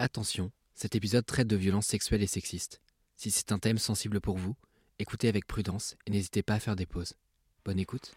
Attention, 0.00 0.52
cet 0.76 0.94
épisode 0.94 1.26
traite 1.26 1.48
de 1.48 1.56
violences 1.56 1.86
sexuelles 1.86 2.22
et 2.22 2.28
sexistes. 2.28 2.80
Si 3.16 3.32
c'est 3.32 3.50
un 3.50 3.58
thème 3.58 3.78
sensible 3.78 4.20
pour 4.20 4.38
vous, 4.38 4.54
écoutez 5.00 5.26
avec 5.26 5.44
prudence 5.44 5.96
et 6.06 6.12
n'hésitez 6.12 6.44
pas 6.44 6.54
à 6.54 6.60
faire 6.60 6.76
des 6.76 6.86
pauses. 6.86 7.14
Bonne 7.64 7.80
écoute. 7.80 8.14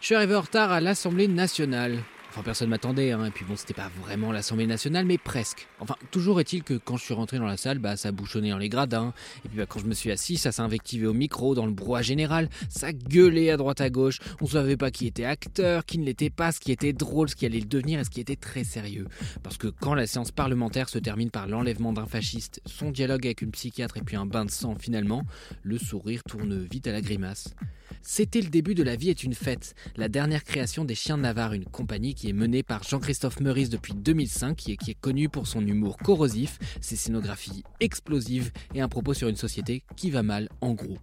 Je 0.00 0.06
suis 0.06 0.14
arrivé 0.14 0.36
en 0.36 0.42
retard 0.42 0.70
à 0.70 0.80
l'Assemblée 0.80 1.26
nationale. 1.26 2.04
Enfin, 2.34 2.42
personne 2.42 2.68
m'attendait, 2.68 3.12
hein. 3.12 3.24
et 3.26 3.30
puis 3.30 3.44
bon, 3.44 3.54
c'était 3.54 3.74
pas 3.74 3.88
vraiment 4.02 4.32
l'Assemblée 4.32 4.66
nationale, 4.66 5.04
mais 5.04 5.18
presque. 5.18 5.68
Enfin, 5.78 5.94
toujours 6.10 6.40
est-il 6.40 6.64
que 6.64 6.74
quand 6.74 6.96
je 6.96 7.04
suis 7.04 7.14
rentré 7.14 7.38
dans 7.38 7.46
la 7.46 7.56
salle, 7.56 7.78
bah, 7.78 7.96
ça 7.96 8.10
bouchonnait 8.10 8.50
dans 8.50 8.58
les 8.58 8.68
gradins, 8.68 9.14
et 9.44 9.48
puis 9.48 9.58
bah, 9.58 9.66
quand 9.68 9.78
je 9.78 9.86
me 9.86 9.94
suis 9.94 10.10
assis, 10.10 10.36
ça 10.36 10.50
s'invectivait 10.50 11.06
au 11.06 11.12
micro, 11.12 11.54
dans 11.54 11.64
le 11.64 11.70
brouhaha 11.70 12.02
général, 12.02 12.48
ça 12.68 12.92
gueulait 12.92 13.50
à 13.50 13.56
droite 13.56 13.80
à 13.80 13.88
gauche, 13.88 14.18
on 14.40 14.46
savait 14.46 14.76
pas 14.76 14.90
qui 14.90 15.06
était 15.06 15.24
acteur, 15.24 15.86
qui 15.86 15.96
ne 15.98 16.04
l'était 16.04 16.28
pas, 16.28 16.50
ce 16.50 16.58
qui 16.58 16.72
était 16.72 16.92
drôle, 16.92 17.28
ce 17.28 17.36
qui 17.36 17.46
allait 17.46 17.60
le 17.60 17.66
devenir, 17.66 18.00
et 18.00 18.04
ce 18.04 18.10
qui 18.10 18.20
était 18.20 18.34
très 18.34 18.64
sérieux. 18.64 19.06
Parce 19.44 19.56
que 19.56 19.68
quand 19.68 19.94
la 19.94 20.08
séance 20.08 20.32
parlementaire 20.32 20.88
se 20.88 20.98
termine 20.98 21.30
par 21.30 21.46
l'enlèvement 21.46 21.92
d'un 21.92 22.06
fasciste, 22.06 22.60
son 22.66 22.90
dialogue 22.90 23.26
avec 23.26 23.42
une 23.42 23.52
psychiatre 23.52 23.96
et 23.98 24.02
puis 24.02 24.16
un 24.16 24.26
bain 24.26 24.44
de 24.44 24.50
sang 24.50 24.74
finalement, 24.76 25.22
le 25.62 25.78
sourire 25.78 26.24
tourne 26.24 26.64
vite 26.64 26.88
à 26.88 26.92
la 26.92 27.00
grimace. 27.00 27.54
C'était 28.02 28.42
le 28.42 28.48
début 28.48 28.74
de 28.74 28.82
La 28.82 28.96
vie 28.96 29.08
est 29.08 29.24
une 29.24 29.34
fête, 29.34 29.74
la 29.96 30.08
dernière 30.08 30.44
création 30.44 30.84
des 30.84 30.94
Chiens 30.94 31.16
de 31.16 31.22
Navarre, 31.22 31.54
une 31.54 31.64
compagnie 31.64 32.14
qui 32.14 32.23
est 32.28 32.32
menée 32.32 32.62
par 32.62 32.82
Jean-Christophe 32.82 33.40
Meurice 33.40 33.70
depuis 33.70 33.94
2005 33.94 34.68
et 34.68 34.76
qui 34.76 34.90
est 34.90 35.00
connue 35.00 35.28
pour 35.28 35.46
son 35.46 35.66
humour 35.66 35.96
corrosif, 35.98 36.58
ses 36.80 36.96
scénographies 36.96 37.64
explosives 37.80 38.52
et 38.74 38.80
un 38.80 38.88
propos 38.88 39.14
sur 39.14 39.28
une 39.28 39.36
société 39.36 39.82
qui 39.96 40.10
va 40.10 40.22
mal 40.22 40.48
en 40.60 40.74
gros. 40.74 40.98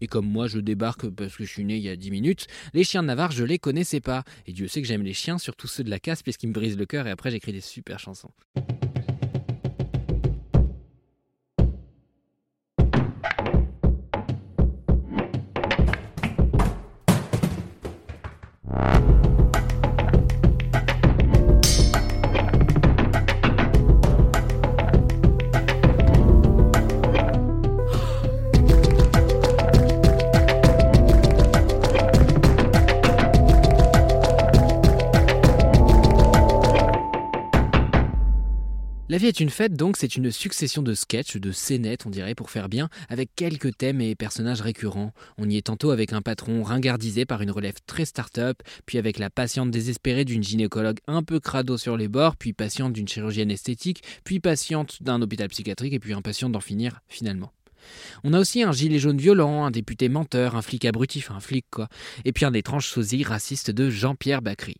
Et 0.00 0.06
comme 0.06 0.26
moi 0.26 0.46
je 0.46 0.58
débarque 0.58 1.08
parce 1.08 1.36
que 1.36 1.44
je 1.44 1.50
suis 1.50 1.64
né 1.64 1.76
il 1.76 1.82
y 1.82 1.88
a 1.88 1.96
10 1.96 2.10
minutes, 2.10 2.46
les 2.74 2.84
chiens 2.84 3.02
de 3.02 3.08
Navarre 3.08 3.32
je 3.32 3.44
les 3.44 3.58
connaissais 3.58 4.00
pas. 4.00 4.24
Et 4.46 4.52
Dieu 4.52 4.68
sait 4.68 4.82
que 4.82 4.88
j'aime 4.88 5.02
les 5.02 5.12
chiens, 5.12 5.38
surtout 5.38 5.66
ceux 5.66 5.84
de 5.84 5.90
la 5.90 5.98
casse, 5.98 6.22
puisqu'ils 6.22 6.48
me 6.48 6.54
brisent 6.54 6.78
le 6.78 6.86
cœur 6.86 7.06
et 7.06 7.10
après 7.10 7.30
j'écris 7.30 7.52
des 7.52 7.60
super 7.60 7.98
chansons. 7.98 8.30
Vie 39.20 39.26
est 39.26 39.40
une 39.40 39.50
fête, 39.50 39.74
donc 39.74 39.98
c'est 39.98 40.16
une 40.16 40.30
succession 40.30 40.82
de 40.82 40.94
sketchs, 40.94 41.36
de 41.36 41.52
scénettes, 41.52 42.06
on 42.06 42.10
dirait, 42.10 42.34
pour 42.34 42.48
faire 42.48 42.70
bien, 42.70 42.88
avec 43.10 43.28
quelques 43.36 43.76
thèmes 43.76 44.00
et 44.00 44.14
personnages 44.14 44.62
récurrents. 44.62 45.12
On 45.36 45.46
y 45.46 45.58
est 45.58 45.66
tantôt 45.66 45.90
avec 45.90 46.14
un 46.14 46.22
patron 46.22 46.62
ringardisé 46.62 47.26
par 47.26 47.42
une 47.42 47.50
relève 47.50 47.74
très 47.86 48.06
start-up, 48.06 48.62
puis 48.86 48.96
avec 48.96 49.18
la 49.18 49.28
patiente 49.28 49.70
désespérée 49.70 50.24
d'une 50.24 50.42
gynécologue 50.42 51.00
un 51.06 51.22
peu 51.22 51.38
crado 51.38 51.76
sur 51.76 51.98
les 51.98 52.08
bords, 52.08 52.36
puis 52.36 52.54
patiente 52.54 52.94
d'une 52.94 53.06
chirurgienne 53.06 53.50
esthétique, 53.50 54.02
puis 54.24 54.40
patiente 54.40 55.02
d'un 55.02 55.20
hôpital 55.20 55.48
psychiatrique, 55.48 55.92
et 55.92 56.00
puis 56.00 56.14
impatiente 56.14 56.52
d'en 56.52 56.60
finir 56.60 57.02
finalement. 57.06 57.52
On 58.24 58.32
a 58.32 58.40
aussi 58.40 58.62
un 58.62 58.72
gilet 58.72 58.98
jaune 58.98 59.18
violent, 59.18 59.64
un 59.66 59.70
député 59.70 60.08
menteur, 60.08 60.56
un 60.56 60.62
flic 60.62 60.86
abrutif, 60.86 61.30
un 61.30 61.40
flic 61.40 61.66
quoi, 61.70 61.88
et 62.24 62.32
puis 62.32 62.46
un 62.46 62.54
étrange 62.54 62.88
sosie 62.88 63.22
raciste 63.22 63.70
de 63.70 63.90
Jean-Pierre 63.90 64.40
Bacry. 64.40 64.76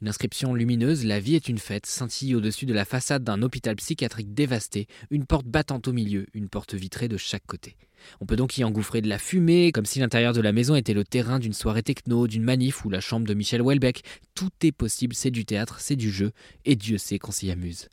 Une 0.00 0.08
inscription 0.08 0.54
lumineuse, 0.54 1.04
la 1.04 1.20
vie 1.20 1.34
est 1.34 1.48
une 1.48 1.58
fête, 1.58 1.86
scintille 1.86 2.34
au-dessus 2.34 2.66
de 2.66 2.74
la 2.74 2.84
façade 2.84 3.24
d'un 3.24 3.42
hôpital 3.42 3.76
psychiatrique 3.76 4.34
dévasté, 4.34 4.86
une 5.10 5.26
porte 5.26 5.46
battante 5.46 5.88
au 5.88 5.92
milieu, 5.92 6.26
une 6.34 6.48
porte 6.48 6.74
vitrée 6.74 7.08
de 7.08 7.16
chaque 7.16 7.46
côté. 7.46 7.76
On 8.20 8.26
peut 8.26 8.36
donc 8.36 8.56
y 8.58 8.64
engouffrer 8.64 9.00
de 9.00 9.08
la 9.08 9.18
fumée, 9.18 9.72
comme 9.72 9.86
si 9.86 9.98
l'intérieur 9.98 10.32
de 10.32 10.40
la 10.40 10.52
maison 10.52 10.74
était 10.74 10.94
le 10.94 11.04
terrain 11.04 11.38
d'une 11.38 11.52
soirée 11.52 11.82
techno, 11.82 12.26
d'une 12.26 12.44
manif 12.44 12.84
ou 12.84 12.90
la 12.90 13.00
chambre 13.00 13.26
de 13.26 13.34
Michel 13.34 13.62
Houellebecq. 13.62 14.02
Tout 14.34 14.50
est 14.62 14.72
possible, 14.72 15.14
c'est 15.14 15.30
du 15.30 15.44
théâtre, 15.44 15.80
c'est 15.80 15.96
du 15.96 16.10
jeu, 16.10 16.32
et 16.64 16.76
Dieu 16.76 16.98
sait 16.98 17.18
qu'on 17.18 17.32
s'y 17.32 17.50
amuse. 17.50 17.88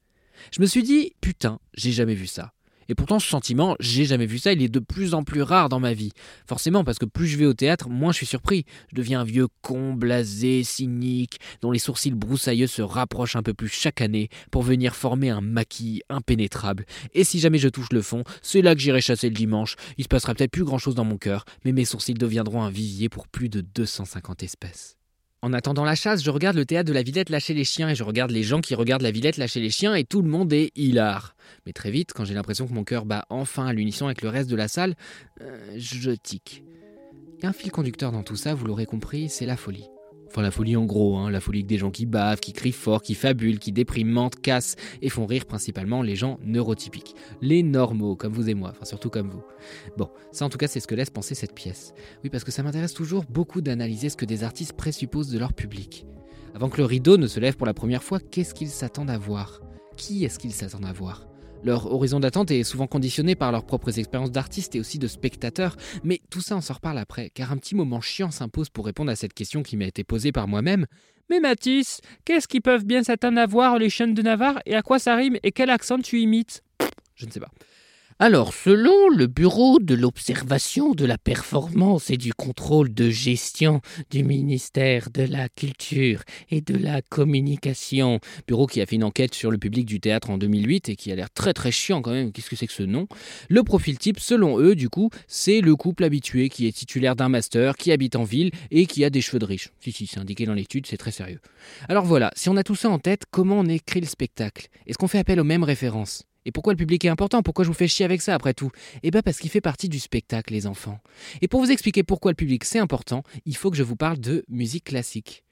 Je 0.52 0.62
me 0.62 0.66
suis 0.68 0.84
dit, 0.84 1.14
putain, 1.22 1.60
j'ai 1.74 1.92
jamais 1.92 2.16
vu 2.16 2.28
ça. 2.28 2.54
Et 2.90 2.96
pourtant, 2.96 3.20
ce 3.20 3.28
sentiment, 3.28 3.76
j'ai 3.80 4.06
jamais 4.06 4.26
vu 4.26 4.38
ça, 4.38 4.54
il 4.54 4.62
est 4.62 4.70
de 4.70 4.80
plus 4.80 5.14
en 5.14 5.24
plus 5.24 5.42
rare 5.42 5.70
dans 5.70 5.80
ma 5.80 5.94
vie. 5.94 6.12
Forcément, 6.48 6.84
parce 6.84 7.00
que 7.00 7.06
plus 7.06 7.28
je 7.28 7.38
vais 7.38 7.46
au 7.46 7.54
théâtre, 7.54 7.90
moins 7.90 8.12
je 8.12 8.18
suis 8.18 8.26
surpris. 8.26 8.66
Je 8.90 8.96
deviens 8.96 9.22
un 9.22 9.24
vieux 9.24 9.48
con, 9.62 9.94
blasé, 9.94 10.64
cynique, 10.64 11.40
dont 11.62 11.72
les 11.72 11.80
sourcils 11.80 12.12
broussailleux 12.12 12.68
se 12.68 12.82
rapprochent 12.82 13.36
un 13.36 13.44
peu 13.44 13.54
plus 13.54 13.70
chaque 13.70 14.02
année 14.02 14.30
pour 14.52 14.64
venir 14.64 14.96
former 14.96 15.30
un 15.30 15.42
maquis 15.42 16.02
impénétrable. 16.10 16.86
Et 17.14 17.24
si 17.24 17.40
jamais 17.40 17.58
je 17.58 17.70
touche 17.70 17.92
le 17.92 18.02
fond, 18.02 18.24
c'est 18.42 18.62
là 18.62 18.76
que 18.76 18.82
j'irai 18.82 19.02
chasser 19.02 19.30
le 19.30 19.36
dimanche. 19.36 19.76
Il 19.98 20.04
se 20.04 20.10
passera 20.10 20.34
peut-être 20.34 20.52
plus 20.52 20.64
grand-chose 20.64 20.96
dans 20.96 21.06
mon 21.06 21.18
cœur, 21.18 21.46
mais 21.64 21.72
mes 21.72 21.86
sourcils 21.86 22.14
deviendront 22.14 22.64
un 22.64 22.70
vivier 22.70 23.10
pour 23.10 23.28
plus 23.28 23.50
de 23.50 23.62
250 23.62 24.44
espèces. 24.44 24.98
En 25.42 25.54
attendant 25.54 25.84
la 25.84 25.96
chasse, 25.96 26.24
je 26.24 26.32
regarde 26.32 26.56
le 26.56 26.66
théâtre 26.66 26.88
de 26.88 26.94
la 26.94 27.04
Villette 27.04 27.30
lâcher 27.30 27.54
les 27.54 27.64
chiens 27.64 27.90
et 27.90 27.96
je 27.96 28.04
regarde 28.04 28.32
les 28.32 28.44
gens 28.44 28.62
qui 28.62 28.74
regardent 28.74 29.04
la 29.04 29.12
Villette 29.12 29.38
lâcher 29.38 29.60
les 29.60 29.70
chiens 29.70 29.94
et 29.94 30.04
tout 30.04 30.22
le 30.22 30.30
monde 30.30 30.52
est 30.54 30.72
hilar. 30.76 31.36
Mais 31.66 31.74
très 31.74 31.92
vite, 31.92 32.14
quand 32.14 32.26
j'ai 32.26 32.34
l'impression 32.34 32.68
que 32.68 32.74
mon 32.74 32.84
cœur 32.84 33.06
bat 33.06 33.26
enfin 33.30 33.68
à 33.68 33.74
l'unisson 33.74 34.06
avec 34.06 34.22
le 34.22 34.30
reste 34.30 34.50
de 34.50 34.56
la 34.56 34.68
salle, 34.68 34.96
euh, 35.42 35.76
je 35.78 36.12
tique. 36.12 36.64
Il 37.38 37.44
y 37.44 37.46
a 37.46 37.50
un 37.50 37.54
fil 37.54 37.72
conducteur 37.72 38.12
dans 38.12 38.24
tout 38.24 38.38
ça, 38.38 38.54
vous 38.54 38.66
l'aurez 38.66 38.86
compris, 38.86 39.30
c'est 39.30 39.46
la 39.46 39.58
folie. 39.58 39.86
La 40.42 40.52
folie 40.52 40.76
en 40.76 40.86
gros, 40.86 41.18
hein, 41.18 41.32
la 41.32 41.40
folie 41.40 41.64
que 41.64 41.68
des 41.68 41.78
gens 41.78 41.92
qui 41.92 42.06
bavent, 42.06 42.40
qui 42.40 42.54
crient 42.54 42.72
fort, 42.72 43.02
qui 43.02 43.16
fabulent, 43.16 43.58
qui 43.58 43.72
dépriment, 43.72 44.12
mentent, 44.12 44.40
cassent 44.42 44.76
et 45.02 45.10
font 45.10 45.26
rire 45.26 45.46
principalement 45.46 46.02
les 46.02 46.16
gens 46.16 46.40
neurotypiques. 46.44 47.16
Les 47.42 47.64
normaux, 47.64 48.16
comme 48.16 48.34
vous 48.34 48.50
et 48.50 48.54
moi, 48.54 48.70
enfin 48.72 48.86
surtout 48.86 49.10
comme 49.10 49.30
vous. 49.30 49.44
Bon, 49.98 50.10
ça 50.32 50.46
en 50.46 50.50
tout 50.50 50.58
cas 50.58 50.68
c'est 50.68 50.80
ce 50.80 50.88
que 50.88 50.96
laisse 50.96 51.10
penser 51.10 51.36
cette 51.36 51.56
pièce. 51.56 51.94
Oui, 52.24 52.30
parce 52.30 52.44
que 52.44 52.52
ça 52.52 52.64
m'intéresse 52.64 52.94
toujours 52.94 53.24
beaucoup 53.30 53.62
d'analyser 53.62 54.10
ce 54.10 54.18
que 54.18 54.26
des 54.26 54.44
artistes 54.44 54.74
présupposent 54.74 55.32
de 55.32 55.40
leur 55.40 55.54
public. 55.54 56.06
Avant 56.54 56.70
que 56.70 56.78
le 56.78 56.86
rideau 56.86 57.18
ne 57.18 57.28
se 57.28 57.40
lève 57.40 57.58
pour 57.58 57.66
la 57.66 57.74
première 57.74 58.04
fois, 58.04 58.20
qu'est-ce 58.20 58.54
qu'ils 58.54 58.70
s'attendent 58.70 59.10
à 59.10 59.18
voir? 59.18 59.62
Qui 59.98 60.26
est-ce 60.26 60.40
qu'ils 60.40 60.54
s'attendent 60.54 60.86
à 60.86 60.94
voir? 60.94 61.28
Leur 61.66 61.92
horizon 61.92 62.20
d'attente 62.20 62.52
est 62.52 62.64
souvent 62.64 62.88
conditionné 62.88 63.36
par 63.36 63.52
leurs 63.52 63.66
propres 63.66 63.98
expériences 64.00 64.32
d'artistes 64.32 64.76
et 64.76 64.80
aussi 64.80 65.00
de 65.00 65.08
spectateurs, 65.08 65.76
mais 66.04 66.22
tout 66.30 66.40
ça 66.40 66.56
on 66.56 66.62
s'en 66.62 66.76
reparle 66.76 67.00
après, 67.00 67.32
car 67.32 67.52
un 67.52 67.58
petit 67.58 67.76
moment 67.76 68.02
chiant 68.02 68.32
s'impose 68.32 68.70
pour 68.70 68.86
répondre 68.86 69.12
à 69.12 69.16
cette 69.16 69.34
question 69.34 69.64
qui 69.64 69.76
m'a 69.76 69.86
été 69.86 70.04
posée 70.04 70.32
par 70.32 70.48
moi-même. 70.48 70.86
Mais 71.30 71.40
Mathis, 71.40 72.02
qu'est-ce 72.24 72.48
qu'ils 72.48 72.62
peuvent 72.62 72.86
bien 72.86 73.02
s'attendre 73.02 73.40
à 73.40 73.48
voir 73.48 73.80
les 73.80 73.90
chaînes 73.90 74.14
de 74.14 74.22
Navarre? 74.22 74.60
Et 74.68 74.76
à 74.76 74.84
quoi 74.84 75.00
ça 75.00 75.16
rime? 75.16 75.38
Et 75.42 75.52
quel 75.52 75.72
accent 75.72 75.98
tu 75.98 76.20
imites? 76.20 76.62
Je 77.16 77.26
ne 77.26 77.32
sais 77.32 77.40
pas. 77.40 77.50
Alors, 78.18 78.54
selon 78.54 79.10
le 79.10 79.28
Bureau 79.28 79.78
de 79.78 79.94
l'observation 79.94 80.94
de 80.94 81.04
la 81.04 81.18
performance 81.18 82.10
et 82.10 82.16
du 82.16 82.34
contrôle 82.34 82.94
de 82.94 83.10
gestion 83.10 83.82
du 84.10 84.24
ministère 84.24 85.10
de 85.10 85.24
la 85.24 85.50
Culture 85.50 86.24
et 86.50 86.62
de 86.62 86.78
la 86.78 87.02
Communication, 87.02 88.22
bureau 88.48 88.68
qui 88.68 88.80
a 88.80 88.86
fait 88.86 88.96
une 88.96 89.04
enquête 89.04 89.34
sur 89.34 89.52
le 89.52 89.58
public 89.58 89.86
du 89.86 90.00
théâtre 90.00 90.30
en 90.30 90.38
2008 90.38 90.88
et 90.88 90.96
qui 90.96 91.12
a 91.12 91.16
l'air 91.16 91.30
très 91.30 91.52
très 91.52 91.72
chiant 91.72 92.02
quand 92.02 92.14
même, 92.14 92.32
qu'est-ce 92.32 92.50
que 92.50 92.56
c'est 92.56 92.68
que 92.68 92.74
ce 92.74 92.84
nom? 92.84 93.10
Le 93.50 93.64
profil 93.64 93.98
type, 93.98 94.22
selon 94.22 94.62
eux, 94.62 94.76
du 94.76 94.88
coup, 94.88 95.10
c'est 95.28 95.60
le 95.60 95.76
couple 95.76 96.06
habitué 96.06 96.48
qui 96.48 96.68
est 96.68 96.72
titulaire 96.72 97.18
d'un 97.18 97.28
master, 97.28 97.76
qui 97.76 97.92
habite 97.92 98.16
en 98.16 98.24
ville 98.24 98.52
et 98.72 98.86
qui 98.86 99.04
a 99.04 99.10
des 99.10 99.20
cheveux 99.20 99.40
de 99.40 99.46
riche. 99.46 99.72
Si, 99.82 99.92
si, 99.92 100.08
c'est 100.08 100.22
indiqué 100.22 100.46
dans 100.46 100.54
l'étude, 100.54 100.88
c'est 100.88 100.96
très 100.96 101.12
sérieux. 101.12 101.42
Alors 101.90 102.06
voilà, 102.06 102.32
si 102.38 102.48
on 102.48 102.56
a 102.56 102.64
tout 102.64 102.76
ça 102.76 102.90
en 102.90 102.98
tête, 102.98 103.24
comment 103.30 103.60
on 103.60 103.66
écrit 103.66 104.00
le 104.00 104.08
spectacle? 104.08 104.70
Est-ce 104.88 104.98
qu'on 104.98 105.10
fait 105.10 105.20
appel 105.20 105.38
aux 105.38 105.44
mêmes 105.44 105.66
références? 105.66 106.24
Et 106.46 106.52
pourquoi 106.52 106.74
le 106.74 106.78
public 106.78 107.04
est 107.06 107.10
important? 107.10 107.42
Pourquoi 107.42 107.64
je 107.66 107.70
vous 107.70 107.76
fais 107.76 107.88
chier 107.88 108.06
avec 108.06 108.22
ça 108.22 108.36
après 108.36 108.54
tout? 108.54 108.72
Eh 109.04 109.12
bien 109.12 109.22
parce 109.22 109.40
qu'il 109.40 109.50
fait 109.50 109.62
partie 109.62 109.90
du 109.90 110.00
spectacle, 110.00 110.54
les 110.54 110.68
enfants. 110.68 111.00
Et 111.42 111.48
pour 111.48 111.60
vous 111.60 111.72
expliquer 111.72 112.04
pourquoi 112.04 112.32
le 112.32 112.36
public 112.36 112.64
c'est 112.64 112.80
important, 112.80 113.24
il 113.46 113.56
faut 113.56 113.72
que 113.72 113.78
je 113.78 113.84
vous 113.84 113.96
parle 113.96 114.20
de 114.20 114.46
musique 114.48 114.86
classique. 114.86 115.44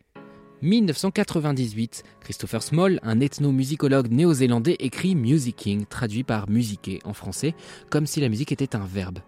1998, 0.62 2.04
Christopher 2.22 2.63
Small, 2.63 3.00
un 3.04 3.19
ethnomusicologue 3.19 4.10
néo-zélandais, 4.10 4.78
écrit 4.80 5.13
Musicking, 5.13 5.86
traduit 5.86 6.24
par 6.24 6.50
musiquer 6.50 7.00
en 7.04 7.13
français, 7.13 7.54
comme 7.90 8.07
si 8.07 8.22
la 8.22 8.30
musique 8.30 8.54
était 8.54 8.75
un 8.75 8.86
verbe. 8.86 9.19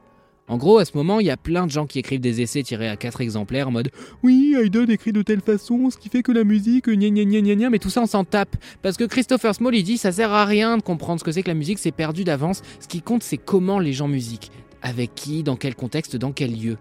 En 0.48 0.58
gros, 0.58 0.78
à 0.78 0.86
ce 0.86 0.96
moment, 0.96 1.20
il 1.20 1.26
y 1.26 1.32
a 1.32 1.38
plein 1.38 1.66
de 1.66 1.72
gens 1.72 1.88
qui 1.88 1.98
écrivent 1.98 2.20
des 2.22 2.42
essais 2.42 2.62
tirés 2.62 2.88
à 2.88 2.98
quatre 2.98 3.20
exemplaires 3.20 3.68
en 3.68 3.72
mode 3.72 3.90
Oui, 4.22 4.56
Haydn 4.56 4.92
écrit 4.92 5.12
de 5.12 5.24
telle 5.24 5.42
façon, 5.42 5.90
ce 5.90 5.98
qui 5.98 6.10
fait 6.10 6.22
que 6.22 6.32
la 6.32 6.44
musique, 6.44 6.88
gna 6.88 7.10
gna 7.10 7.24
gna 7.24 7.42
gna 7.42 7.56
gna, 7.56 7.70
mais 7.72 7.80
tout 7.80 7.90
ça 7.90 8.02
on 8.02 8.06
s'en 8.06 8.24
tape. 8.24 8.56
Parce 8.84 8.96
que 8.96 9.06
Christopher 9.06 9.56
Small, 9.56 9.74
il 9.74 9.84
dit 9.84 9.98
Ça 9.98 10.12
sert 10.12 10.32
à 10.32 10.46
rien 10.46 10.78
de 10.78 10.84
comprendre 10.84 11.20
ce 11.20 11.24
que 11.24 11.32
c'est 11.32 11.42
que 11.42 11.48
la 11.48 11.56
musique, 11.56 11.80
c'est 11.80 11.92
perdu 11.92 12.24
d'avance. 12.24 12.62
Ce 12.80 12.88
qui 12.88 13.02
compte, 13.02 13.24
c'est 13.24 13.38
comment 13.38 13.80
les 13.80 13.94
gens 13.94 14.08
musiquent. 14.08 14.52
Avec 14.84 15.16
qui, 15.16 15.42
dans 15.42 15.56
quel 15.56 15.74
contexte, 15.74 16.16
dans 16.16 16.32
quel 16.32 16.56
lieu. 16.56 16.78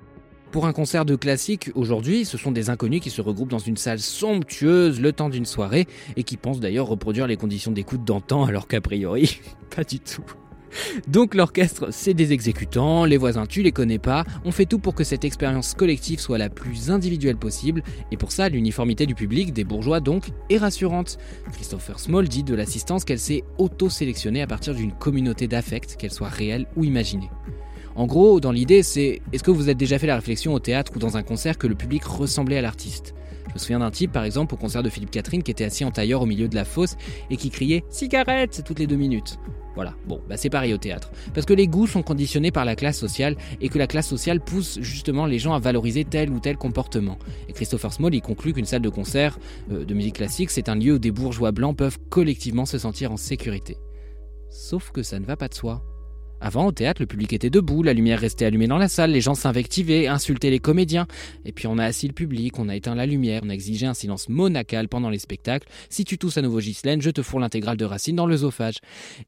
Pour 0.51 0.67
un 0.67 0.75
concert 0.75 1.07
de 1.07 1.17
classique, 1.17 1.71
aujourd'hui, 1.75 2.27
ce 2.27 2.37
sont 2.37 2.53
des 2.53 2.69
inconnus 2.69 3.01
qui 3.01 3.11
se 3.11 3.23
regroupent 3.23 3.51
dans 3.51 3.59
une 3.59 3.79
salle 3.79 3.99
somptueuse 3.99 5.01
le 5.01 5.13
temps 5.13 5.31
d'une 5.31 5.47
soirée 5.47 5.89
et 6.17 6.23
qui 6.23 6.37
pensent 6.37 6.61
d'ailleurs 6.61 6.87
reproduire 6.87 7.27
les 7.27 7.39
conditions 7.39 7.73
d'écoute 7.73 8.05
d'antan 8.05 8.45
alors 8.45 8.69
qu'a 8.69 8.83
priori, 8.83 9.41
pas 9.75 9.85
du 9.85 10.01
tout. 10.01 10.23
Donc 11.09 11.35
l'orchestre, 11.35 11.89
c'est 11.91 12.15
des 12.15 12.33
exécutants, 12.33 13.05
les 13.05 13.17
voisins 13.17 13.47
tu 13.47 13.63
les 13.63 13.73
connais 13.73 13.99
pas, 13.99 14.25
on 14.45 14.51
fait 14.51 14.67
tout 14.67 14.79
pour 14.79 14.95
que 14.95 15.05
cette 15.05 15.25
expérience 15.25 15.75
collective 15.75 16.21
soit 16.21 16.39
la 16.39 16.49
plus 16.49 16.91
individuelle 16.91 17.37
possible, 17.37 17.83
et 18.11 18.17
pour 18.17 18.33
ça 18.33 18.49
l'uniformité 18.49 19.07
du 19.07 19.15
public, 19.15 19.53
des 19.53 19.65
bourgeois 19.65 20.01
donc, 20.01 20.31
est 20.51 20.59
rassurante. 20.59 21.19
Christopher 21.53 21.99
Small 21.99 22.29
dit 22.29 22.43
de 22.43 22.55
l'assistance 22.55 23.05
qu'elle 23.05 23.19
s'est 23.19 23.45
auto-sélectionnée 23.59 24.43
à 24.43 24.47
partir 24.47 24.75
d'une 24.75 24.93
communauté 24.93 25.49
d'affects, 25.49 25.97
qu'elle 25.97 26.13
soit 26.13 26.29
réelle 26.29 26.67
ou 26.77 26.85
imaginée. 26.85 27.31
En 27.97 28.07
gros, 28.07 28.41
dans 28.41 28.51
l'idée, 28.51 28.83
c'est 28.83 29.21
est-ce 29.33 29.45
que 29.45 29.53
vous 29.53 29.71
êtes 29.71 29.77
déjà 29.77 29.99
fait 29.99 30.09
la 30.09 30.17
réflexion 30.17 30.53
au 30.53 30.59
théâtre 30.59 30.93
ou 30.97 30.99
dans 30.99 31.17
un 31.17 31.23
concert 31.23 31.59
que 31.59 31.69
le 31.69 31.77
public 31.77 32.05
ressemblait 32.05 32.59
à 32.59 32.63
l'artiste? 32.63 33.15
Je 33.49 33.55
me 33.55 33.59
souviens 33.59 33.79
d'un 33.79 33.91
type, 33.91 34.13
par 34.13 34.25
exemple, 34.25 34.55
au 34.55 34.57
concert 34.57 34.83
de 34.83 34.89
Philippe 34.89 35.11
Catherine, 35.11 35.43
qui 35.43 35.51
était 35.51 35.65
assis 35.65 35.85
en 35.85 35.91
tailleur 35.91 36.23
au 36.23 36.27
milieu 36.27 36.49
de 36.49 36.55
la 36.55 36.65
fosse 36.65 36.97
et 37.31 37.37
qui 37.37 37.51
criait 37.51 37.85
Cigarette 37.89 38.63
toutes 38.65 38.79
les 38.79 38.87
deux 38.87 38.97
minutes. 38.97 39.39
Voilà, 39.75 39.95
bon, 40.07 40.21
bah 40.29 40.37
c'est 40.37 40.51
pareil 40.51 40.73
au 40.73 40.79
théâtre. 40.79 41.11
Parce 41.35 41.47
que 41.47 41.53
les 41.53 41.67
goûts 41.67 41.89
sont 41.89 42.03
conditionnés 42.03 42.53
par 42.53 42.65
la 42.65 42.77
classe 42.77 42.99
sociale 42.99 43.37
et 43.61 43.69
que 43.69 43.79
la 43.79 43.89
classe 43.89 44.09
sociale 44.09 44.41
pousse 44.41 44.79
justement 44.81 45.27
les 45.27 45.41
gens 45.41 45.53
à 45.53 45.59
valoriser 45.59 46.05
tel 46.05 46.31
ou 46.31 46.39
tel 46.39 46.57
comportement. 46.57 47.19
Et 47.49 47.53
Christopher 47.53 47.93
Small 47.93 48.15
y 48.15 48.21
conclut 48.21 48.53
qu'une 48.53 48.67
salle 48.67 48.83
de 48.83 48.89
concert 48.89 49.39
euh, 49.73 49.85
de 49.85 49.95
musique 49.95 50.17
classique, 50.17 50.51
c'est 50.51 50.69
un 50.69 50.77
lieu 50.77 50.95
où 50.95 50.99
des 50.99 51.11
bourgeois 51.11 51.51
blancs 51.51 51.77
peuvent 51.77 51.99
collectivement 52.09 52.67
se 52.67 52.79
sentir 52.79 53.11
en 53.11 53.17
sécurité. 53.17 53.77
Sauf 54.49 54.93
que 54.93 55.03
ça 55.03 55.19
ne 55.19 55.25
va 55.25 55.37
pas 55.37 55.49
de 55.49 55.55
soi. 55.55 55.83
Avant, 56.47 56.67
au 56.67 56.73
théâtre, 56.73 57.01
le 57.01 57.07
public 57.07 57.33
était 57.33 57.49
debout, 57.49 57.83
la 57.83 57.95
lumière 57.95 58.21
restait 58.21 58.45
allumée 58.45 58.67
dans 58.67 58.77
la 58.77 58.89
salle, 58.89 59.13
les 59.13 59.23
gens 59.23 59.35
s'invectivaient, 59.35 60.09
insultaient 60.09 60.51
les 60.51 60.59
comédiens. 60.59 61.07
Et 61.47 61.53
puis 61.53 61.67
on 61.67 61.79
a 61.79 61.85
assis 61.87 62.07
le 62.07 62.13
public, 62.13 62.59
on 62.59 62.69
a 62.69 62.77
éteint 62.77 62.95
la 62.95 63.07
lumière, 63.07 63.41
on 63.47 63.49
a 63.49 63.55
exigé 63.55 63.87
un 63.87 63.95
silence 63.95 64.29
monacal 64.29 64.91
pendant 64.91 65.09
les 65.09 65.19
spectacles. 65.19 65.67
Si 65.89 66.05
tu 66.05 66.19
tousses 66.19 66.37
à 66.37 66.43
nouveau 66.43 66.59
Ghislaine, 66.59 67.01
je 67.01 67.09
te 67.09 67.23
fourre 67.23 67.41
l'intégrale 67.41 67.79
de 67.79 67.87
Racine 67.87 68.17
dans 68.17 68.27
l'œsophage. 68.27 68.75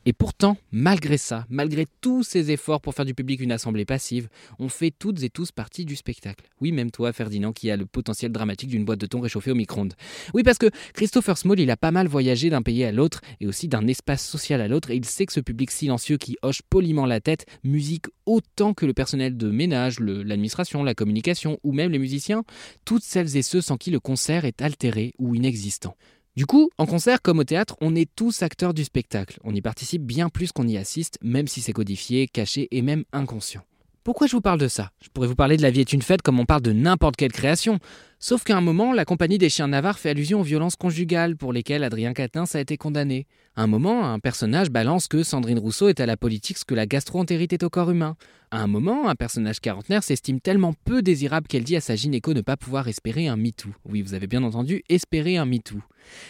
Et 0.05 0.13
pourtant, 0.13 0.59
malgré 0.73 1.17
ça, 1.17 1.47
malgré 1.49 1.87
tous 2.03 2.23
ces 2.23 2.51
efforts 2.51 2.83
pour 2.83 2.93
faire 2.93 3.07
du 3.07 3.15
public 3.15 3.41
une 3.41 3.51
assemblée 3.51 3.87
passive, 3.87 4.29
on 4.59 4.69
fait 4.69 4.91
toutes 4.91 5.23
et 5.23 5.31
tous 5.31 5.53
partie 5.53 5.87
du 5.87 5.97
spectacle. 5.97 6.45
Oui, 6.61 6.71
même 6.71 6.91
toi, 6.91 7.15
Ferdinand, 7.15 7.55
qui 7.55 7.71
a 7.71 7.79
le 7.79 7.87
potentiel 7.87 8.31
dramatique 8.31 8.69
d'une 8.69 8.85
boîte 8.85 9.01
de 9.01 9.07
thon 9.07 9.21
réchauffée 9.21 9.53
au 9.53 9.55
micro-ondes. 9.55 9.95
Oui, 10.35 10.43
parce 10.43 10.59
que 10.59 10.69
Christopher 10.93 11.39
Small, 11.39 11.61
il 11.61 11.71
a 11.71 11.79
pas 11.79 11.93
mal 11.93 12.09
voyagé 12.09 12.51
d'un 12.51 12.61
pays 12.61 12.85
à 12.85 12.93
l'autre 12.93 13.23
et 13.41 13.47
aussi 13.47 13.69
d'un 13.69 13.87
espace 13.87 14.23
social 14.23 14.61
à 14.61 14.69
l'autre, 14.69 14.91
et 14.91 14.97
il 14.97 15.07
sait 15.07 15.25
que 15.25 15.33
ce 15.33 15.41
public 15.41 15.71
silencieux 15.71 16.19
qui 16.19 16.37
hoche 16.43 16.61
poliment 16.61 17.06
la 17.07 17.21
tête, 17.21 17.47
musique 17.65 18.07
autant 18.25 18.75
que 18.75 18.87
le 18.87 18.95
personnel 18.95 19.37
de 19.37 19.51
ménage, 19.51 20.01
l'administration, 20.01 20.85
la 20.85 20.95
communication 20.95 21.59
ou 21.63 21.73
même 21.73 21.93
les 21.93 21.99
musiciens, 21.99 22.45
toutes 22.85 23.05
celles 23.05 23.37
et 23.37 23.43
ceux 23.43 23.61
sans 23.61 23.77
qui 23.77 23.91
le 23.91 24.01
concert 24.01 24.45
est 24.45 24.63
altéré 24.63 25.13
ou 25.19 25.35
inexistant. 25.35 25.97
Du 26.37 26.45
coup, 26.45 26.71
en 26.77 26.85
concert 26.85 27.23
comme 27.23 27.39
au 27.39 27.45
théâtre, 27.45 27.77
on 27.81 27.95
est 27.95 28.11
tous 28.15 28.43
acteurs 28.43 28.75
du 28.75 28.85
spectacle. 28.85 29.39
On 29.43 29.55
y 29.55 29.63
participe 29.63 30.03
bien 30.03 30.29
plus 30.29 30.53
qu'on 30.53 30.69
y 30.69 30.77
assiste, 30.77 31.19
même 31.23 31.49
si 31.49 31.63
c'est 31.63 31.73
codifié, 31.73 32.29
caché 32.29 32.69
et 32.71 32.83
même 32.83 33.05
inconscient. 33.13 33.63
Pourquoi 34.07 34.29
je 34.29 34.37
vous 34.37 34.41
parle 34.41 34.61
de 34.61 34.69
ça? 34.69 34.93
Je 35.03 35.09
pourrais 35.09 35.27
vous 35.27 35.35
parler 35.35 35.57
de 35.57 35.63
La 35.63 35.73
vie 35.73 35.81
est 35.81 35.93
une 35.93 36.01
fête 36.01 36.23
comme 36.23 36.39
on 36.39 36.45
parle 36.45 36.63
de 36.63 36.71
n'importe 36.71 37.17
quelle 37.17 37.33
création. 37.33 37.81
Sauf 38.21 38.45
qu'à 38.45 38.57
un 38.57 38.61
moment, 38.61 38.93
la 38.93 39.05
compagnie 39.05 39.37
des 39.37 39.49
chiens 39.49 39.67
Navarre 39.67 39.99
fait 39.99 40.11
allusion 40.11 40.39
aux 40.39 40.45
violences 40.45 40.77
conjugales 40.77 41.37
pour 41.37 41.53
lesquelles 41.53 41.83
Adrien 41.83 42.13
Quatennens 42.13 42.55
a 42.55 42.61
été 42.61 42.77
condamné. 42.77 43.27
À 43.57 43.65
un 43.65 43.67
moment, 43.67 44.07
un 44.07 44.21
personnage 44.21 44.71
balance 44.71 45.09
que 45.09 45.25
Sandrine 45.25 45.59
Rousseau 45.59 45.89
est 45.89 45.99
à 45.99 46.07
la 46.07 46.17
politique 46.17 46.57
ce 46.57 46.65
que 46.65 46.77
la 46.77 46.87
gastro-entérite 46.87 47.53
est 47.53 47.65
au 47.65 47.69
corps 47.69 47.91
humain. 47.91 48.15
À 48.53 48.63
un 48.63 48.69
moment, 48.69 49.09
un 49.09 49.17
personnage 49.17 49.59
quarantenaire 49.59 50.05
s'estime 50.05 50.41
tellement 50.41 50.73
peu 50.85 51.03
désirable 51.03 51.49
qu'elle 51.49 51.65
dit 51.65 51.75
à 51.75 51.81
sa 51.81 51.97
gynéco 51.97 52.33
ne 52.33 52.43
pas 52.43 52.57
pouvoir 52.57 52.87
espérer 52.87 53.27
un 53.27 53.35
MeToo. 53.35 53.71
Oui, 53.87 54.03
vous 54.03 54.15
avez 54.15 54.29
bien 54.29 54.45
entendu, 54.45 54.85
espérer 54.89 55.37
un 55.37 55.47
MeToo. 55.47 55.81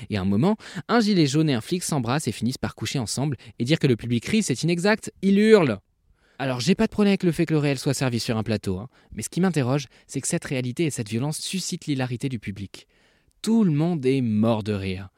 Et 0.09 0.17
à 0.17 0.23
un 0.23 0.25
moment, 0.25 0.57
un 0.89 1.01
gilet 1.01 1.27
jaune 1.27 1.51
et 1.51 1.55
un 1.55 1.61
flic 1.61 1.83
s'embrassent 1.83 2.27
et 2.27 2.33
finissent 2.33 2.57
par 2.57 2.75
coucher 2.75 2.99
ensemble 2.99 3.37
et 3.59 3.67
dire 3.67 3.79
que 3.79 3.87
le 3.87 3.97
public 3.97 4.25
crie, 4.25 4.43
c'est 4.43 4.63
inexact, 4.63 5.13
il 5.21 5.39
hurle. 5.39 5.79
Alors, 6.39 6.61
j'ai 6.61 6.75
pas 6.75 6.87
de 6.87 6.91
problème 6.91 7.13
avec 7.13 7.23
le 7.23 7.33
fait 7.33 7.47
que 7.47 7.55
le 7.55 7.59
réel 7.59 7.79
soit 7.79 7.95
servi 7.95 8.21
sur 8.21 8.37
un 8.37 8.43
plateau, 8.43 8.79
hein. 8.79 8.89
mais 9.13 9.23
ce 9.23 9.31
qui 9.31 9.41
m'interroge, 9.41 9.87
c'est 10.07 10.21
que 10.21 10.29
cette 10.29 10.45
réalité 10.45 10.85
et 10.85 10.91
cette 10.91 11.09
violence 11.09 11.39
suscitent 11.39 11.87
l'hilarité 11.87 12.29
du 12.29 12.39
public. 12.39 12.87
Tout 13.41 13.65
le 13.65 13.71
monde 13.71 14.05
est 14.05 14.21
mort 14.21 14.63
de 14.63 14.73
rire. 14.73 15.09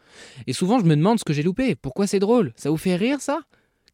Et 0.46 0.52
souvent, 0.52 0.78
je 0.78 0.84
me 0.84 0.94
demande 0.94 1.18
ce 1.18 1.24
que 1.24 1.32
j'ai 1.32 1.42
loupé. 1.42 1.74
Pourquoi 1.74 2.06
c'est 2.06 2.20
drôle? 2.20 2.52
Ça 2.56 2.70
vous 2.70 2.76
fait 2.76 2.94
rire, 2.94 3.20
ça? 3.20 3.40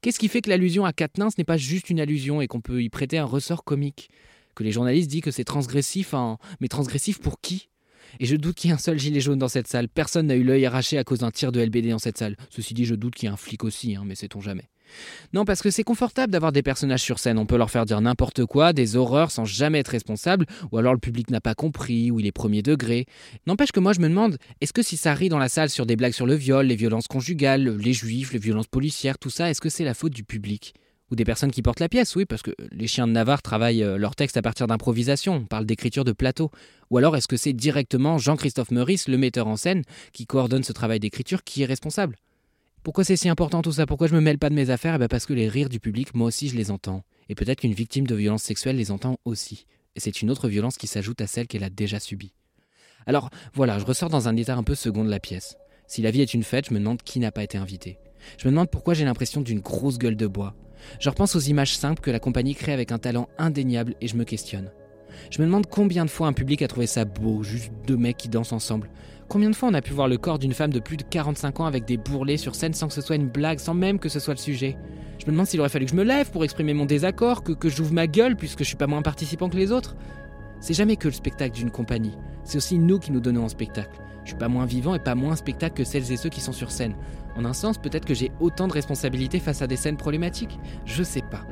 Qu'est-ce 0.03 0.19
qui 0.19 0.29
fait 0.29 0.43
que 0.43 0.51
l'allusion 0.51 0.85
à 0.85 0.93
Katnins 0.93 1.31
n'est 1.39 1.45
pas 1.45 1.57
juste 1.57 1.89
une 1.89 1.99
allusion 1.99 2.43
et 2.43 2.47
qu'on 2.47 2.61
peut 2.61 2.83
y 2.83 2.91
prêter 2.91 3.17
un 3.17 3.25
ressort 3.25 3.65
comique? 3.65 4.11
Que 4.55 4.63
les 4.63 4.71
journalistes 4.71 5.11
disent 5.11 5.23
que 5.23 5.31
c'est 5.31 5.45
transgressif, 5.45 6.13
hein. 6.13 6.37
mais 6.61 6.69
transgressif 6.69 7.21
pour 7.21 7.41
qui? 7.41 7.71
Et 8.21 8.27
je 8.27 8.37
doute 8.37 8.55
qu'il 8.55 8.69
y 8.69 8.71
ait 8.71 8.75
un 8.75 8.79
seul 8.79 8.99
gilet 8.99 9.21
jaune 9.21 9.39
dans 9.39 9.49
cette 9.49 9.67
salle. 9.67 9.89
Personne 9.89 10.27
n'a 10.27 10.37
eu 10.37 10.45
l'œil 10.45 10.67
arraché 10.67 10.99
à 10.99 11.05
cause 11.05 11.21
d'un 11.21 11.31
tir 11.31 11.53
de 11.53 11.61
LBD 11.61 11.89
dans 11.89 11.99
cette 11.99 12.19
salle. 12.19 12.37
Ceci 12.51 12.75
dit, 12.75 12.85
je 12.85 12.95
doute 12.95 13.15
qu'il 13.15 13.29
y 13.29 13.31
ait 13.31 13.33
un 13.33 13.39
flic 13.39 13.65
aussi, 13.65 13.97
hein, 13.97 14.03
mais 14.05 14.15
sait-on 14.15 14.41
jamais. 14.41 14.69
Non, 15.33 15.45
parce 15.45 15.63
que 15.63 15.71
c'est 15.71 15.83
confortable 15.83 16.33
d'avoir 16.33 16.53
des 16.53 16.63
personnages 16.63 17.03
sur 17.03 17.19
scène. 17.19 17.39
On 17.39 17.47
peut 17.47 17.57
leur 17.57 17.71
faire 17.71 17.85
dire 17.85 18.01
n'importe 18.01 18.45
quoi, 18.47 18.73
des 18.73 18.97
horreurs 18.97 19.31
sans 19.31 19.45
jamais 19.45 19.81
être 19.81 19.89
responsable, 19.89 20.47
ou 20.73 20.79
alors 20.79 20.93
le 20.93 20.99
public 20.99 21.31
n'a 21.31 21.41
pas 21.41 21.55
compris, 21.55 22.11
ou 22.11 22.21
il 22.21 22.27
est 22.27 22.33
premier 22.33 22.63
degré. 22.63 23.07
N'empêche 23.47 23.73
que 23.73 23.81
moi 23.81 23.93
je 23.93 24.01
me 24.01 24.09
demande, 24.09 24.39
est-ce 24.61 24.73
que 24.73 24.83
si 24.83 24.97
ça 24.97 25.15
rit 25.15 25.29
dans 25.29 25.39
la 25.39 25.49
salle 25.49 25.71
sur 25.71 25.87
des 25.87 25.97
blagues 25.97 26.13
sur 26.13 26.27
le 26.27 26.35
viol, 26.35 26.67
les 26.67 26.77
violences 26.77 27.09
conjugales, 27.09 27.77
les 27.77 27.93
juifs, 27.93 28.33
les 28.33 28.39
violences 28.39 28.67
policières, 28.67 29.19
tout 29.19 29.31
ça, 29.31 29.51
est-ce 29.51 29.61
que 29.61 29.69
c'est 29.69 29.85
la 29.85 29.95
faute 29.95 30.13
du 30.13 30.25
public 30.25 30.75
ou 31.11 31.17
des 31.17 31.25
personnes 31.25 31.51
qui 31.51 31.63
portent 31.63 31.81
la 31.81 31.89
pièce, 31.89 32.17
oui, 32.17 32.25
parce 32.25 32.43
que 32.43 32.53
les 32.71 32.87
chiens 32.87 33.07
de 33.07 33.13
Navarre 33.13 33.43
travaillent 33.43 33.83
euh, 33.83 33.99
leur 33.99 34.17
texte 34.17 34.37
à 34.37 34.43
partir 34.43 34.67
d'improvisation, 34.67 35.35
on 35.35 35.45
parle 35.45 35.67
d'écriture 35.67 36.05
de 36.05 36.13
plateau. 36.13 36.51
Ou 36.91 36.99
alors 36.99 37.17
est-ce 37.17 37.29
que 37.29 37.37
c'est 37.37 37.53
directement 37.53 38.19
Jean-Christophe 38.19 38.71
Meurice, 38.71 39.09
le 39.09 39.19
metteur 39.19 39.47
en 39.47 39.57
scène, 39.57 39.83
qui 40.13 40.27
coordonne 40.27 40.65
ce 40.65 40.73
travail 40.73 41.01
d'écriture, 41.01 41.45
qui 41.45 41.63
est 41.63 41.67
responsable? 41.67 42.17
Pourquoi 42.85 43.03
c'est 43.03 43.17
si 43.17 43.31
important 43.31 43.63
tout 43.63 43.73
ça? 43.73 43.87
Pourquoi 43.87 44.09
je 44.09 44.15
me 44.15 44.21
mêle 44.21 44.39
pas 44.39 44.51
de 44.51 44.55
mes 44.55 44.69
affaires? 44.69 44.97
Eh 44.97 44.99
ben 44.99 45.09
Parce 45.09 45.25
que 45.25 45.33
les 45.33 45.49
rires 45.49 45.71
du 45.71 45.81
public, 45.81 46.15
moi 46.15 46.29
aussi 46.29 46.51
je 46.51 46.55
les 46.55 46.71
entends. 46.71 47.03
Et 47.31 47.35
peut-être 47.35 47.61
qu'une 47.61 47.73
victime 47.73 48.07
de 48.07 48.15
violence 48.15 48.43
sexuelle 48.43 48.77
les 48.77 48.91
entend 48.91 49.19
aussi. 49.25 49.67
Et 49.97 50.01
c'est 50.01 50.21
une 50.21 50.31
autre 50.31 50.49
violence 50.49 50.77
qui 50.77 50.87
s'ajoute 50.87 51.23
à 51.23 51.27
celle 51.27 51.47
qu'elle 51.47 51.65
a 51.65 51.71
déjà 51.71 51.99
subie. 51.99 52.35
Alors 53.07 53.31
voilà, 53.55 53.79
je 53.79 53.87
ressors 53.87 54.11
dans 54.11 54.29
un 54.29 54.37
état 54.37 54.55
un 54.55 54.63
peu 54.63 54.75
second 54.75 55.03
de 55.03 55.09
la 55.09 55.19
pièce. 55.19 55.57
Si 55.87 56.03
la 56.03 56.11
vie 56.11 56.21
est 56.21 56.35
une 56.35 56.43
fête, 56.43 56.69
je 56.69 56.75
me 56.75 56.79
demande 56.79 57.03
qui 57.03 57.21
n'a 57.21 57.33
pas 57.33 57.43
été 57.43 57.57
invité. 57.57 57.97
Je 58.37 58.47
me 58.49 58.53
demande 58.53 58.71
pourquoi 58.71 58.93
j'ai 58.93 59.07
l'impression 59.07 59.41
d'une 59.41 59.61
grosse 59.61 59.97
gueule 59.97 60.17
de 60.17 60.27
bois. 60.27 60.55
Je 61.01 61.09
repense 61.09 61.37
aux 61.37 61.41
images 61.41 61.79
simples 61.79 62.03
que 62.03 62.11
la 62.11 62.21
compagnie 62.21 62.55
crée 62.55 62.75
avec 62.75 62.93
un 62.93 62.99
talent 62.99 63.31
indéniable 63.39 63.95
et 64.03 64.09
je 64.09 64.17
me 64.17 64.25
questionne. 64.25 64.71
Je 65.31 65.41
me 65.41 65.47
demande 65.47 65.67
combien 65.67 66.05
de 66.05 66.11
fois 66.11 66.27
un 66.27 66.33
public 66.33 66.63
a 66.63 66.69
trouvé 66.69 66.87
ça 66.87 67.05
beau, 67.05 67.43
juste 67.43 67.73
deux 67.87 67.97
mecs 67.97 68.17
qui 68.17 68.29
dansent 68.29 68.53
ensemble. 68.53 68.89
Combien 69.29 69.51
de 69.51 69.57
fois 69.57 69.69
on 69.71 69.75
a 69.75 69.83
pu 69.83 69.93
voir 69.93 70.09
le 70.09 70.19
corps 70.19 70.39
d'une 70.39 70.53
femme 70.53 70.73
de 70.73 70.81
plus 70.81 70.97
de 70.97 71.03
45 71.03 71.61
ans 71.61 71.65
avec 71.65 71.87
des 71.87 71.97
bourrelets 71.97 72.37
sur 72.37 72.55
scène 72.55 72.75
sans 72.75 72.89
que 72.89 72.95
ce 72.95 73.01
soit 73.01 73.17
une 73.17 73.29
blague, 73.29 73.59
sans 73.59 73.75
même 73.75 73.99
que 73.99 74.09
ce 74.09 74.21
soit 74.21 74.35
le 74.35 74.39
sujet 74.39 74.77
Je 75.19 75.27
me 75.27 75.33
demande 75.33 75.47
s'il 75.47 75.61
aurait 75.61 75.69
fallu 75.69 75.87
que 75.87 75.91
je 75.91 75.97
me 75.97 76.05
lève 76.05 76.31
pour 76.31 76.45
exprimer 76.45 76.75
mon 76.75 76.85
désaccord, 76.85 77.43
que, 77.43 77.69
j'ouvre 77.69 77.93
ma 77.93 78.07
gueule 78.07 78.37
puisque 78.37 78.61
je 78.61 78.65
suis 78.65 78.77
pas 78.77 78.87
moins 78.87 79.03
participant 79.03 79.49
que 79.49 79.57
les 79.57 79.73
autres. 79.73 79.97
C'est 80.61 80.75
jamais 80.75 80.97
que 80.97 81.09
le 81.09 81.15
spectacle 81.15 81.57
d'une 81.57 81.71
compagnie, 81.71 82.17
c'est 82.45 82.59
aussi 82.59 82.79
nous 82.79 82.99
qui 82.99 83.13
nous 83.13 83.21
donnons 83.21 83.45
un 83.45 83.49
spectacle. 83.49 84.01
Je 84.25 84.31
suis 84.31 84.39
pas 84.39 84.49
moins 84.49 84.65
vivant 84.67 84.95
et 84.95 84.99
pas 84.99 85.15
moins 85.15 85.37
spectacle 85.37 85.77
que 85.77 85.85
celles 85.85 86.11
et 86.11 86.17
ceux 86.17 86.31
qui 86.31 86.41
sont 86.41 86.53
sur 86.53 86.71
scène. 86.71 86.95
En 87.37 87.45
un 87.45 87.53
sens, 87.53 87.77
peut-être 87.79 88.07
que 88.07 88.15
j'ai 88.15 88.31
autant 88.41 88.69
de 88.69 88.73
responsabilités 88.73 89.39
face 89.39 89.61
à 89.61 89.67
des 89.67 89.77
scènes 89.77 89.97
problématiques. 89.97 90.59
Je 90.87 91.03
sais 91.03 91.23
pas. 91.23 91.45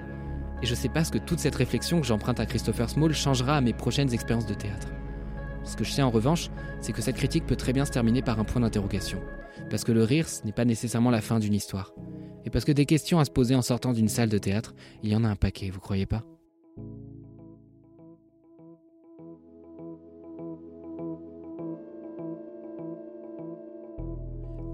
Et 0.62 0.66
je 0.66 0.74
sais 0.74 0.88
pas 0.88 1.04
ce 1.04 1.10
que 1.10 1.18
toute 1.18 1.40
cette 1.40 1.56
réflexion 1.56 2.00
que 2.00 2.06
j'emprunte 2.06 2.38
à 2.38 2.46
Christopher 2.46 2.88
Small 2.88 3.12
changera 3.12 3.56
à 3.56 3.60
mes 3.60 3.72
prochaines 3.72 4.14
expériences 4.14 4.46
de 4.46 4.54
théâtre. 4.54 4.88
Ce 5.64 5.76
que 5.76 5.84
je 5.84 5.90
sais 5.90 6.02
en 6.02 6.10
revanche, 6.10 6.50
c'est 6.80 6.92
que 6.92 7.02
cette 7.02 7.16
critique 7.16 7.46
peut 7.46 7.56
très 7.56 7.72
bien 7.72 7.84
se 7.84 7.90
terminer 7.90 8.22
par 8.22 8.38
un 8.38 8.44
point 8.44 8.60
d'interrogation. 8.60 9.20
Parce 9.70 9.84
que 9.84 9.92
le 9.92 10.04
rire, 10.04 10.28
ce 10.28 10.44
n'est 10.44 10.52
pas 10.52 10.64
nécessairement 10.64 11.10
la 11.10 11.20
fin 11.20 11.40
d'une 11.40 11.54
histoire. 11.54 11.92
Et 12.44 12.50
parce 12.50 12.64
que 12.64 12.72
des 12.72 12.86
questions 12.86 13.18
à 13.18 13.24
se 13.24 13.30
poser 13.30 13.54
en 13.54 13.62
sortant 13.62 13.92
d'une 13.92 14.08
salle 14.08 14.28
de 14.28 14.38
théâtre, 14.38 14.74
il 15.02 15.10
y 15.10 15.16
en 15.16 15.24
a 15.24 15.28
un 15.28 15.36
paquet, 15.36 15.70
vous 15.70 15.80
croyez 15.80 16.06
pas? 16.06 16.24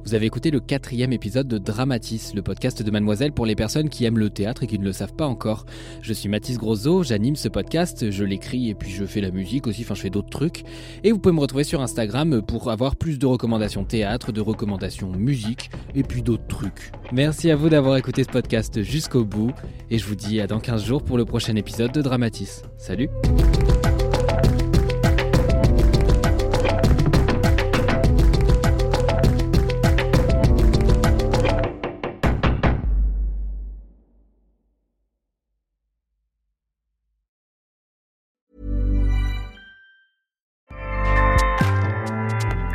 Vous 0.08 0.14
avez 0.14 0.24
écouté 0.24 0.50
le 0.50 0.60
quatrième 0.60 1.12
épisode 1.12 1.48
de 1.48 1.58
Dramatis, 1.58 2.32
le 2.34 2.40
podcast 2.40 2.82
de 2.82 2.90
Mademoiselle 2.90 3.32
pour 3.32 3.44
les 3.44 3.54
personnes 3.54 3.90
qui 3.90 4.06
aiment 4.06 4.16
le 4.16 4.30
théâtre 4.30 4.62
et 4.62 4.66
qui 4.66 4.78
ne 4.78 4.84
le 4.84 4.94
savent 4.94 5.12
pas 5.12 5.26
encore. 5.26 5.66
Je 6.00 6.14
suis 6.14 6.30
Mathis 6.30 6.56
Grosot, 6.56 7.02
j'anime 7.02 7.36
ce 7.36 7.50
podcast, 7.50 8.10
je 8.10 8.24
l'écris 8.24 8.70
et 8.70 8.74
puis 8.74 8.90
je 8.90 9.04
fais 9.04 9.20
la 9.20 9.30
musique 9.30 9.66
aussi, 9.66 9.82
enfin 9.82 9.94
je 9.94 10.00
fais 10.00 10.08
d'autres 10.08 10.30
trucs. 10.30 10.64
Et 11.04 11.12
vous 11.12 11.18
pouvez 11.18 11.34
me 11.34 11.40
retrouver 11.40 11.62
sur 11.62 11.82
Instagram 11.82 12.40
pour 12.40 12.70
avoir 12.70 12.96
plus 12.96 13.18
de 13.18 13.26
recommandations 13.26 13.84
théâtre, 13.84 14.32
de 14.32 14.40
recommandations 14.40 15.12
musique 15.12 15.68
et 15.94 16.04
puis 16.04 16.22
d'autres 16.22 16.46
trucs. 16.46 16.90
Merci 17.12 17.50
à 17.50 17.56
vous 17.56 17.68
d'avoir 17.68 17.98
écouté 17.98 18.24
ce 18.24 18.30
podcast 18.30 18.82
jusqu'au 18.82 19.26
bout 19.26 19.52
et 19.90 19.98
je 19.98 20.06
vous 20.06 20.16
dis 20.16 20.40
à 20.40 20.46
dans 20.46 20.58
15 20.58 20.86
jours 20.86 21.02
pour 21.02 21.18
le 21.18 21.26
prochain 21.26 21.54
épisode 21.54 21.92
de 21.92 22.00
Dramatis. 22.00 22.62
Salut 22.78 23.10